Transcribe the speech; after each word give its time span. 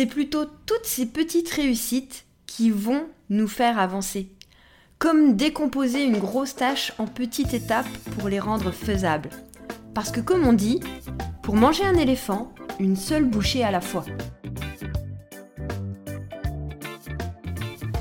c'est 0.00 0.06
plutôt 0.06 0.46
toutes 0.64 0.86
ces 0.86 1.04
petites 1.04 1.50
réussites 1.50 2.24
qui 2.46 2.70
vont 2.70 3.02
nous 3.28 3.46
faire 3.46 3.78
avancer. 3.78 4.30
Comme 4.98 5.36
décomposer 5.36 6.04
une 6.04 6.16
grosse 6.16 6.56
tâche 6.56 6.94
en 6.96 7.04
petites 7.04 7.52
étapes 7.52 7.84
pour 8.18 8.30
les 8.30 8.40
rendre 8.40 8.70
faisables. 8.70 9.28
Parce 9.92 10.10
que 10.10 10.20
comme 10.20 10.46
on 10.46 10.54
dit, 10.54 10.80
pour 11.42 11.54
manger 11.54 11.84
un 11.84 11.98
éléphant, 11.98 12.50
une 12.78 12.96
seule 12.96 13.26
bouchée 13.26 13.62
à 13.62 13.70
la 13.70 13.82
fois. 13.82 14.06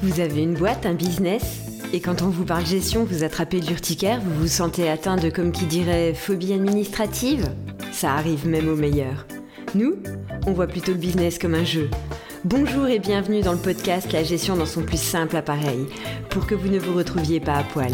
Vous 0.00 0.20
avez 0.20 0.44
une 0.44 0.54
boîte, 0.54 0.86
un 0.86 0.94
business, 0.94 1.82
et 1.92 1.98
quand 1.98 2.22
on 2.22 2.28
vous 2.28 2.44
parle 2.44 2.64
gestion, 2.64 3.02
vous 3.02 3.24
attrapez 3.24 3.60
l'urticaire, 3.60 4.20
vous 4.20 4.42
vous 4.42 4.46
sentez 4.46 4.88
atteint 4.88 5.16
de, 5.16 5.30
comme 5.30 5.50
qui 5.50 5.66
dirait, 5.66 6.14
phobie 6.14 6.52
administrative? 6.52 7.52
Ça 7.90 8.14
arrive 8.14 8.46
même 8.46 8.68
aux 8.68 8.76
meilleurs. 8.76 9.26
Nous, 9.74 9.96
on 10.48 10.52
voit 10.52 10.66
plutôt 10.66 10.92
le 10.92 10.98
business 10.98 11.38
comme 11.38 11.54
un 11.54 11.64
jeu. 11.64 11.90
Bonjour 12.42 12.86
et 12.86 12.98
bienvenue 12.98 13.42
dans 13.42 13.52
le 13.52 13.58
podcast 13.58 14.12
La 14.12 14.22
gestion 14.22 14.56
dans 14.56 14.64
son 14.64 14.82
plus 14.82 15.00
simple 15.00 15.36
appareil, 15.36 15.86
pour 16.30 16.46
que 16.46 16.54
vous 16.54 16.68
ne 16.68 16.78
vous 16.78 16.96
retrouviez 16.96 17.38
pas 17.38 17.54
à 17.54 17.62
poil. 17.62 17.92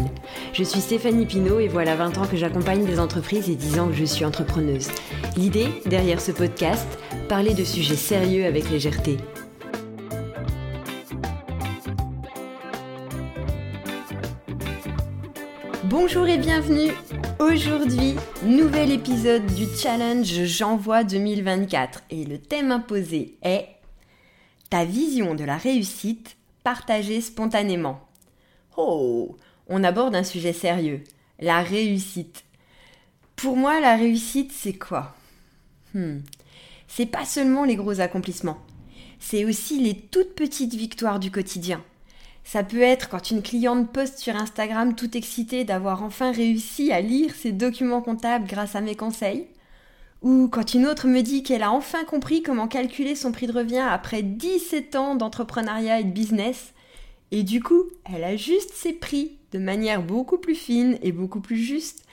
Je 0.53 0.63
suis 0.63 0.81
Stéphanie 0.81 1.27
Pinault 1.27 1.59
et 1.59 1.67
voilà 1.67 1.97
20 1.97 2.19
ans 2.19 2.27
que 2.27 2.37
j'accompagne 2.37 2.85
des 2.85 3.01
entreprises 3.01 3.51
et 3.51 3.57
10 3.57 3.81
ans 3.81 3.89
que 3.89 3.95
je 3.95 4.05
suis 4.05 4.25
entrepreneuse. 4.25 4.89
L'idée, 5.37 5.67
derrière 5.87 6.21
ce 6.21 6.31
podcast, 6.31 6.87
parler 7.29 7.55
de 7.55 7.65
sujets 7.65 7.97
sérieux 7.97 8.45
avec 8.45 8.71
légèreté. 8.71 9.17
Bonjour 15.85 16.29
et 16.29 16.39
bienvenue 16.39 16.93
Aujourd'hui, 17.39 18.15
nouvel 18.45 18.91
épisode 18.93 19.47
du 19.47 19.67
challenge 19.67 20.45
J'envoie 20.45 21.05
2024 21.05 22.03
et 22.11 22.25
le 22.25 22.39
thème 22.39 22.73
imposé 22.73 23.39
est 23.43 23.69
Ta 24.71 24.85
vision 24.85 25.35
de 25.35 25.45
la 25.45 25.57
réussite 25.57 26.37
partagée 26.63 27.21
spontanément. 27.21 28.01
Oh, 28.77 29.37
on 29.69 29.85
aborde 29.85 30.15
un 30.15 30.25
sujet 30.25 30.53
sérieux, 30.53 31.03
la 31.41 31.63
réussite. 31.63 32.45
Pour 33.37 33.57
moi, 33.57 33.81
la 33.81 33.97
réussite, 33.97 34.53
c'est 34.53 34.79
quoi? 34.79 35.15
Hmm. 35.95 36.19
C'est 36.89 37.07
pas 37.07 37.25
seulement 37.25 37.65
les 37.65 37.77
gros 37.77 38.01
accomplissements, 38.01 38.61
c'est 39.19 39.45
aussi 39.45 39.81
les 39.81 39.97
toutes 39.97 40.35
petites 40.35 40.75
victoires 40.75 41.21
du 41.21 41.31
quotidien 41.31 41.83
ça 42.45 42.63
peut 42.63 42.83
être 42.83 43.09
quand 43.09 43.31
une 43.31 43.43
cliente 43.43 43.91
poste 43.91 44.19
sur 44.19 44.37
Instagram 44.37 44.95
tout 44.95 45.17
excitée 45.17 45.65
d'avoir 45.65 46.03
enfin 46.03 46.31
réussi 46.31 46.93
à 46.93 47.01
lire 47.01 47.35
ses 47.35 47.53
documents 47.53 48.03
comptables 48.03 48.47
grâce 48.47 48.77
à 48.77 48.83
mes 48.83 48.95
conseils. 48.95 49.49
Ou 50.21 50.49
quand 50.49 50.75
une 50.75 50.87
autre 50.87 51.07
me 51.07 51.23
dit 51.23 51.43
qu'elle 51.43 51.63
a 51.63 51.73
enfin 51.73 52.05
compris 52.05 52.43
comment 52.43 52.69
calculer 52.69 53.15
son 53.15 53.33
prix 53.33 53.47
de 53.47 53.53
revient 53.53 53.85
après 53.91 54.23
17 54.23 54.95
ans 54.97 55.15
d'entrepreneuriat 55.17 56.01
et 56.01 56.05
de 56.05 56.13
business. 56.13 56.75
Et 57.31 57.43
du 57.43 57.63
coup, 57.63 57.85
elle 58.05 58.25
ajuste 58.25 58.73
ses 58.73 58.93
prix 58.93 59.39
de 59.53 59.59
manière 59.59 60.03
beaucoup 60.03 60.39
plus 60.39 60.55
fine 60.55 60.99
et 61.03 61.13
beaucoup 61.13 61.41
plus 61.41 61.59
juste. 61.59 62.05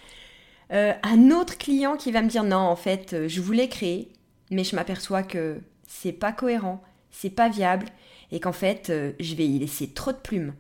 Euh, 0.72 0.94
un 1.04 1.32
autre 1.32 1.58
client 1.58 1.98
qui 1.98 2.12
va 2.12 2.22
me 2.22 2.30
dire 2.30 2.44
non, 2.44 2.58
en 2.58 2.76
fait, 2.78 3.14
euh, 3.14 3.28
je 3.28 3.42
voulais 3.42 3.68
créer, 3.68 4.10
mais 4.50 4.64
je 4.64 4.76
m'aperçois 4.76 5.24
que 5.24 5.60
c'est 5.86 6.14
pas 6.14 6.32
cohérent, 6.32 6.82
c'est 7.12 7.30
pas 7.30 7.50
viable 7.50 7.88
et 8.32 8.40
qu'en 8.40 8.54
fait, 8.54 8.90
euh, 8.90 9.12
je 9.20 9.36
vais 9.36 9.46
y 9.46 9.60
laisser 9.60 9.88
trop 9.90 10.12
de 10.12 10.18
plumes. 10.18 10.54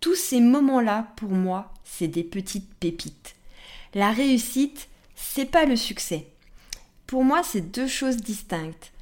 Tous 0.00 0.14
ces 0.14 0.40
moments-là, 0.40 1.12
pour 1.16 1.30
moi, 1.30 1.72
c'est 1.84 2.08
des 2.08 2.24
petites 2.24 2.72
pépites. 2.74 3.34
La 3.94 4.12
réussite, 4.12 4.88
c'est 5.14 5.50
pas 5.50 5.64
le 5.64 5.76
succès. 5.76 6.26
Pour 7.06 7.24
moi, 7.24 7.42
c'est 7.42 7.72
deux 7.72 7.88
choses 7.88 8.18
distinctes. 8.18 8.92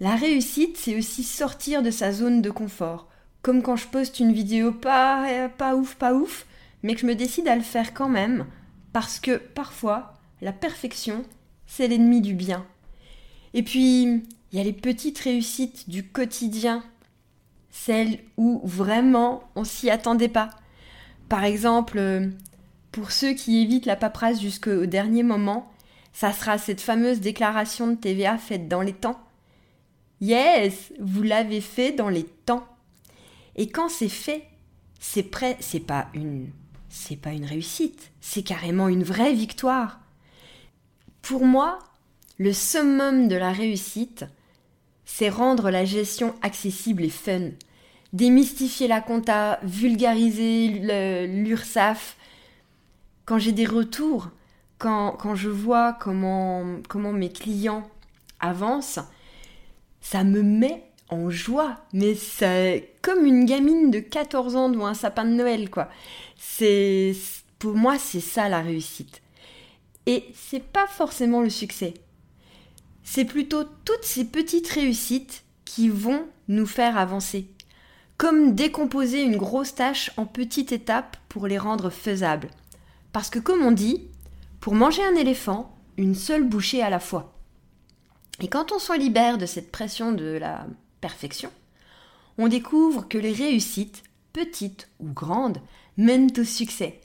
La 0.00 0.16
réussite, 0.16 0.76
c'est 0.76 0.98
aussi 0.98 1.22
sortir 1.22 1.82
de 1.82 1.90
sa 1.90 2.12
zone 2.12 2.42
de 2.42 2.50
confort. 2.50 3.08
Comme 3.42 3.62
quand 3.62 3.76
je 3.76 3.86
poste 3.86 4.20
une 4.20 4.32
vidéo 4.32 4.72
pas, 4.72 5.48
pas 5.56 5.76
ouf, 5.76 5.94
pas 5.94 6.14
ouf, 6.14 6.46
mais 6.82 6.94
que 6.94 7.00
je 7.00 7.06
me 7.06 7.14
décide 7.14 7.48
à 7.48 7.56
le 7.56 7.62
faire 7.62 7.94
quand 7.94 8.08
même, 8.08 8.46
parce 8.92 9.20
que 9.20 9.36
parfois, 9.36 10.14
la 10.40 10.52
perfection, 10.52 11.24
c'est 11.66 11.88
l'ennemi 11.88 12.20
du 12.20 12.34
bien. 12.34 12.66
Et 13.54 13.62
puis, 13.62 14.24
il 14.54 14.58
y 14.58 14.60
a 14.60 14.64
les 14.64 14.72
petites 14.72 15.18
réussites 15.18 15.90
du 15.90 16.04
quotidien, 16.04 16.84
celles 17.72 18.20
où 18.36 18.60
vraiment 18.62 19.42
on 19.56 19.64
s'y 19.64 19.90
attendait 19.90 20.28
pas. 20.28 20.48
Par 21.28 21.42
exemple, 21.42 21.98
euh, 21.98 22.30
pour 22.92 23.10
ceux 23.10 23.32
qui 23.32 23.62
évitent 23.62 23.84
la 23.84 23.96
paperasse 23.96 24.40
jusqu'au 24.40 24.86
dernier 24.86 25.24
moment, 25.24 25.72
ça 26.12 26.32
sera 26.32 26.56
cette 26.56 26.80
fameuse 26.80 27.18
déclaration 27.18 27.88
de 27.88 27.96
TVA 27.96 28.38
faite 28.38 28.68
dans 28.68 28.80
les 28.80 28.92
temps. 28.92 29.18
Yes, 30.20 30.92
vous 31.00 31.24
l'avez 31.24 31.60
fait 31.60 31.90
dans 31.90 32.08
les 32.08 32.22
temps. 32.22 32.64
Et 33.56 33.66
quand 33.66 33.88
c'est 33.88 34.08
fait, 34.08 34.44
c'est 35.00 35.24
prêt, 35.24 35.56
c'est 35.58 35.84
pas 35.84 36.06
une 36.14 36.48
c'est 36.90 37.16
pas 37.16 37.32
une 37.32 37.44
réussite, 37.44 38.12
c'est 38.20 38.44
carrément 38.44 38.86
une 38.86 39.02
vraie 39.02 39.34
victoire. 39.34 39.98
Pour 41.22 41.44
moi, 41.44 41.80
le 42.38 42.52
summum 42.52 43.26
de 43.26 43.34
la 43.34 43.50
réussite, 43.50 44.26
c'est 45.04 45.28
rendre 45.28 45.70
la 45.70 45.84
gestion 45.84 46.34
accessible 46.42 47.04
et 47.04 47.10
fun. 47.10 47.50
Démystifier 48.12 48.88
la 48.88 49.00
compta, 49.00 49.58
vulgariser 49.62 51.26
l'URSAF. 51.26 52.16
Quand 53.24 53.38
j'ai 53.38 53.52
des 53.52 53.66
retours, 53.66 54.30
quand, 54.78 55.12
quand, 55.12 55.34
je 55.34 55.48
vois 55.48 55.94
comment, 55.94 56.64
comment 56.88 57.12
mes 57.12 57.30
clients 57.30 57.88
avancent, 58.40 59.00
ça 60.00 60.24
me 60.24 60.42
met 60.42 60.84
en 61.08 61.30
joie. 61.30 61.76
Mais 61.92 62.14
c'est 62.14 62.94
comme 63.02 63.24
une 63.24 63.44
gamine 63.46 63.90
de 63.90 64.00
14 64.00 64.56
ans 64.56 64.68
devant 64.68 64.86
un 64.86 64.94
sapin 64.94 65.24
de 65.24 65.30
Noël, 65.30 65.70
quoi. 65.70 65.88
C'est, 66.36 67.14
pour 67.58 67.74
moi, 67.74 67.98
c'est 67.98 68.20
ça 68.20 68.48
la 68.48 68.60
réussite. 68.60 69.22
Et 70.06 70.24
c'est 70.34 70.62
pas 70.62 70.86
forcément 70.86 71.40
le 71.40 71.50
succès 71.50 71.94
c'est 73.04 73.26
plutôt 73.26 73.64
toutes 73.84 74.04
ces 74.04 74.24
petites 74.24 74.68
réussites 74.68 75.44
qui 75.64 75.88
vont 75.88 76.26
nous 76.48 76.66
faire 76.66 76.98
avancer. 76.98 77.46
Comme 78.16 78.54
décomposer 78.54 79.22
une 79.22 79.36
grosse 79.36 79.74
tâche 79.74 80.10
en 80.16 80.24
petites 80.24 80.72
étapes 80.72 81.16
pour 81.28 81.46
les 81.46 81.58
rendre 81.58 81.90
faisables. 81.90 82.50
Parce 83.12 83.30
que 83.30 83.38
comme 83.38 83.62
on 83.62 83.72
dit, 83.72 84.08
pour 84.60 84.74
manger 84.74 85.04
un 85.04 85.14
éléphant, 85.14 85.76
une 85.96 86.14
seule 86.14 86.44
bouchée 86.44 86.82
à 86.82 86.90
la 86.90 87.00
fois. 87.00 87.36
Et 88.40 88.48
quand 88.48 88.72
on 88.72 88.78
s'en 88.78 88.94
libère 88.94 89.38
de 89.38 89.46
cette 89.46 89.70
pression 89.70 90.12
de 90.12 90.24
la 90.24 90.66
perfection, 91.00 91.50
on 92.38 92.48
découvre 92.48 93.06
que 93.08 93.18
les 93.18 93.32
réussites, 93.32 94.02
petites 94.32 94.88
ou 94.98 95.08
grandes, 95.12 95.58
mènent 95.96 96.32
au 96.38 96.44
succès. 96.44 97.00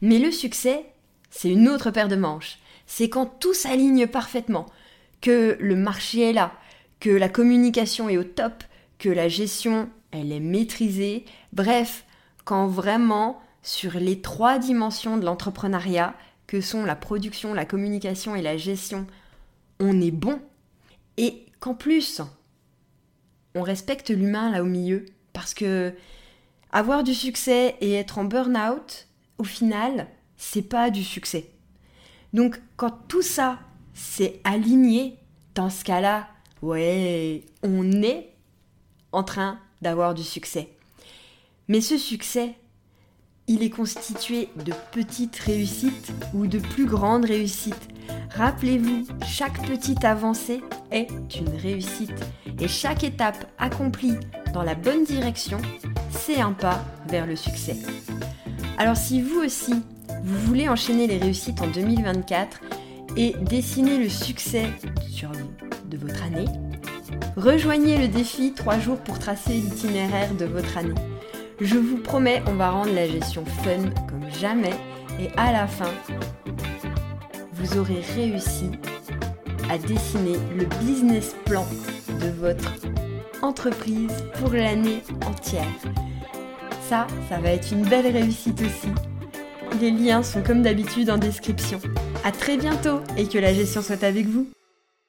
Mais 0.00 0.18
le 0.18 0.32
succès, 0.32 0.86
c'est 1.30 1.50
une 1.50 1.68
autre 1.68 1.90
paire 1.90 2.08
de 2.08 2.16
manches. 2.16 2.58
C'est 2.86 3.08
quand 3.08 3.26
tout 3.26 3.54
s'aligne 3.54 4.06
parfaitement, 4.06 4.66
que 5.24 5.56
le 5.58 5.74
marché 5.74 6.28
est 6.28 6.32
là, 6.34 6.52
que 7.00 7.08
la 7.08 7.30
communication 7.30 8.10
est 8.10 8.18
au 8.18 8.24
top, 8.24 8.62
que 8.98 9.08
la 9.08 9.26
gestion, 9.26 9.88
elle 10.10 10.32
est 10.32 10.38
maîtrisée. 10.38 11.24
Bref, 11.54 12.04
quand 12.44 12.66
vraiment, 12.66 13.40
sur 13.62 13.94
les 13.94 14.20
trois 14.20 14.58
dimensions 14.58 15.16
de 15.16 15.24
l'entrepreneuriat, 15.24 16.14
que 16.46 16.60
sont 16.60 16.84
la 16.84 16.94
production, 16.94 17.54
la 17.54 17.64
communication 17.64 18.36
et 18.36 18.42
la 18.42 18.58
gestion, 18.58 19.06
on 19.80 19.98
est 20.02 20.10
bon. 20.10 20.42
Et 21.16 21.46
qu'en 21.58 21.74
plus, 21.74 22.20
on 23.54 23.62
respecte 23.62 24.10
l'humain 24.10 24.50
là 24.50 24.62
au 24.62 24.66
milieu. 24.66 25.06
Parce 25.32 25.54
que 25.54 25.94
avoir 26.70 27.02
du 27.02 27.14
succès 27.14 27.76
et 27.80 27.94
être 27.94 28.18
en 28.18 28.24
burn-out, 28.24 29.08
au 29.38 29.44
final, 29.44 30.06
c'est 30.36 30.68
pas 30.68 30.90
du 30.90 31.02
succès. 31.02 31.48
Donc, 32.34 32.60
quand 32.76 32.90
tout 33.08 33.22
ça 33.22 33.58
c'est 33.94 34.40
aligné, 34.44 35.16
dans 35.54 35.70
ce 35.70 35.84
cas-là, 35.84 36.28
ouais, 36.62 37.44
on 37.62 37.90
est 38.02 38.30
en 39.12 39.22
train 39.22 39.58
d'avoir 39.82 40.14
du 40.14 40.22
succès. 40.22 40.68
Mais 41.68 41.80
ce 41.80 41.96
succès, 41.96 42.54
il 43.46 43.62
est 43.62 43.70
constitué 43.70 44.48
de 44.64 44.72
petites 44.92 45.36
réussites 45.36 46.12
ou 46.34 46.46
de 46.46 46.58
plus 46.58 46.86
grandes 46.86 47.24
réussites. 47.24 47.88
Rappelez-vous, 48.30 49.06
chaque 49.26 49.66
petite 49.66 50.04
avancée 50.04 50.62
est 50.90 51.08
une 51.38 51.56
réussite 51.56 52.24
et 52.58 52.68
chaque 52.68 53.04
étape 53.04 53.46
accomplie 53.58 54.14
dans 54.52 54.62
la 54.62 54.74
bonne 54.74 55.04
direction, 55.04 55.58
c'est 56.10 56.40
un 56.40 56.52
pas 56.52 56.84
vers 57.08 57.26
le 57.26 57.36
succès. 57.36 57.76
Alors 58.78 58.96
si 58.96 59.20
vous 59.20 59.40
aussi, 59.40 59.74
vous 60.22 60.38
voulez 60.46 60.68
enchaîner 60.68 61.06
les 61.06 61.18
réussites 61.18 61.60
en 61.60 61.68
2024, 61.68 62.60
et 63.16 63.34
dessiner 63.42 63.98
le 63.98 64.08
succès 64.08 64.66
sur, 65.10 65.30
de 65.86 65.96
votre 65.96 66.22
année, 66.22 66.46
rejoignez 67.36 67.98
le 67.98 68.08
défi 68.08 68.52
3 68.52 68.78
jours 68.78 68.98
pour 68.98 69.18
tracer 69.18 69.52
l'itinéraire 69.52 70.34
de 70.34 70.44
votre 70.44 70.76
année. 70.76 70.94
Je 71.60 71.76
vous 71.76 71.98
promets, 71.98 72.42
on 72.46 72.54
va 72.54 72.70
rendre 72.70 72.92
la 72.92 73.08
gestion 73.08 73.44
fun 73.44 73.90
comme 74.08 74.28
jamais 74.40 74.74
et 75.20 75.28
à 75.36 75.52
la 75.52 75.66
fin, 75.66 75.90
vous 77.52 77.78
aurez 77.78 78.00
réussi 78.16 78.70
à 79.70 79.78
dessiner 79.78 80.36
le 80.56 80.66
business 80.84 81.34
plan 81.44 81.66
de 82.20 82.28
votre 82.40 82.72
entreprise 83.42 84.24
pour 84.38 84.50
l'année 84.50 85.02
entière. 85.26 85.66
Ça, 86.88 87.06
ça 87.28 87.38
va 87.38 87.50
être 87.50 87.72
une 87.72 87.84
belle 87.84 88.06
réussite 88.06 88.60
aussi. 88.60 88.88
Les 89.80 89.90
liens 89.90 90.22
sont 90.22 90.40
comme 90.42 90.62
d'habitude 90.62 91.10
en 91.10 91.18
description. 91.18 91.80
À 92.22 92.30
très 92.30 92.56
bientôt 92.56 93.00
et 93.16 93.26
que 93.26 93.38
la 93.38 93.52
gestion 93.52 93.82
soit 93.82 94.04
avec 94.04 94.26
vous. 94.26 94.46